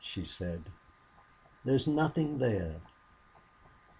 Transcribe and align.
she 0.03 0.25
said. 0.25 0.63
"There's 1.63 1.85
nothing 1.85 2.39
there!" 2.39 2.81